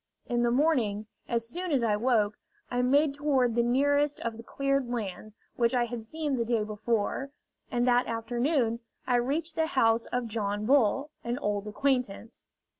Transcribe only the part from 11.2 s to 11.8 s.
an old